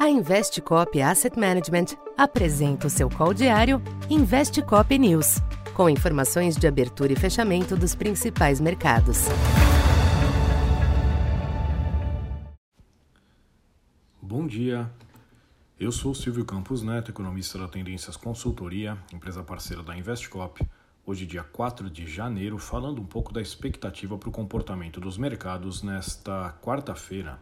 [0.00, 5.42] A Investcop Asset Management apresenta o seu call diário Investcop News,
[5.74, 9.26] com informações de abertura e fechamento dos principais mercados.
[14.22, 14.90] Bom dia.
[15.78, 20.66] Eu sou Silvio Campos Neto, economista da Tendências Consultoria, empresa parceira da Investcop.
[21.04, 25.82] Hoje, dia 4 de janeiro, falando um pouco da expectativa para o comportamento dos mercados
[25.82, 27.38] nesta quarta-feira,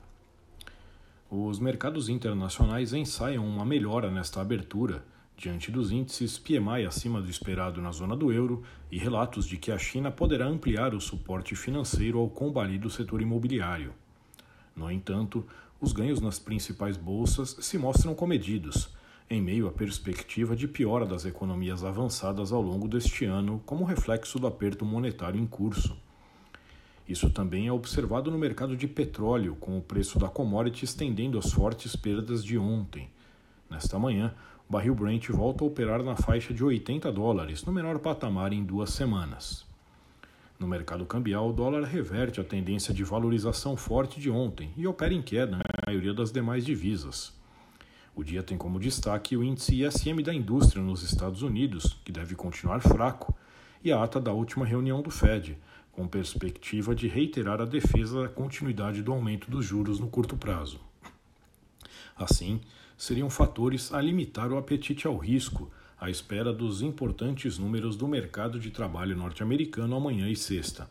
[1.31, 5.05] os mercados internacionais ensaiam uma melhora nesta abertura,
[5.37, 9.71] diante dos índices PMI acima do esperado na zona do euro e relatos de que
[9.71, 13.93] a China poderá ampliar o suporte financeiro ao combalido setor imobiliário.
[14.75, 15.47] No entanto,
[15.79, 18.89] os ganhos nas principais bolsas se mostram comedidos,
[19.29, 24.39] em meio à perspectiva de piora das economias avançadas ao longo deste ano, como reflexo
[24.39, 25.95] do aperto monetário em curso.
[27.09, 31.51] Isso também é observado no mercado de petróleo, com o preço da commodity estendendo as
[31.51, 33.09] fortes perdas de ontem.
[33.71, 34.35] Nesta manhã,
[34.69, 38.63] o barril Brent volta a operar na faixa de 80 dólares, no menor patamar em
[38.63, 39.67] duas semanas.
[40.59, 45.15] No mercado cambial, o dólar reverte a tendência de valorização forte de ontem e opera
[45.15, 47.33] em queda na maioria das demais divisas.
[48.15, 52.35] O dia tem como destaque o índice ISM da indústria nos Estados Unidos, que deve
[52.35, 53.35] continuar fraco,
[53.83, 55.59] e a ata da última reunião do Fed,
[55.93, 60.81] com perspectiva de reiterar a defesa da continuidade do aumento dos juros no curto prazo.
[62.17, 62.61] Assim,
[62.97, 65.71] seriam fatores a limitar o apetite ao risco
[66.01, 70.89] à espera dos importantes números do mercado de trabalho norte-americano amanhã e sexta.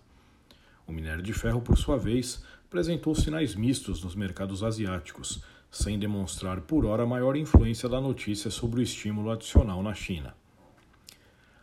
[0.85, 6.61] O minério de ferro, por sua vez, apresentou sinais mistos nos mercados asiáticos, sem demonstrar
[6.61, 10.35] por hora maior influência da notícia sobre o estímulo adicional na China.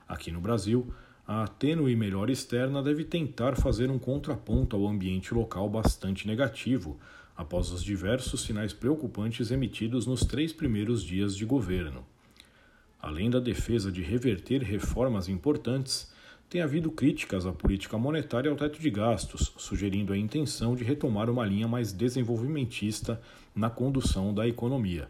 [0.06, 0.92] Aqui no Brasil,
[1.26, 6.98] a tênue melhora externa deve tentar fazer um contraponto ao ambiente local bastante negativo,
[7.34, 12.04] após os diversos sinais preocupantes emitidos nos três primeiros dias de governo.
[13.00, 16.12] Além da defesa de reverter reformas importantes,
[16.48, 20.84] tem havido críticas à política monetária e ao teto de gastos, sugerindo a intenção de
[20.84, 23.20] retomar uma linha mais desenvolvimentista
[23.54, 25.08] na condução da economia.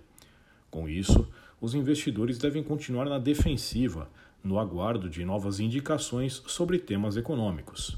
[0.70, 1.28] Com isso,
[1.60, 4.08] os investidores devem continuar na defensiva,
[4.44, 7.96] no aguardo de novas indicações sobre temas econômicos.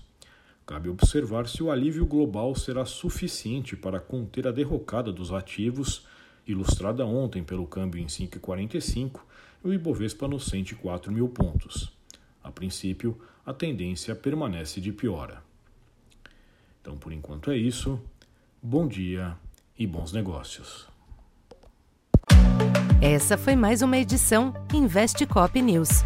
[0.65, 6.07] Cabe observar se o alívio global será suficiente para conter a derrocada dos ativos,
[6.47, 9.21] ilustrada ontem pelo câmbio em 5,45
[9.65, 11.93] e o Ibovespa nos 104 mil pontos.
[12.43, 15.43] A princípio, a tendência permanece de piora.
[16.81, 18.01] Então, por enquanto é isso.
[18.63, 19.37] Bom dia
[19.79, 20.87] e bons negócios.
[23.01, 26.03] Essa foi mais uma edição Investe Cop News.